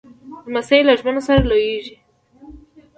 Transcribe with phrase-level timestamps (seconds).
[0.49, 1.95] لمسی له ژمنو سره لویېږي.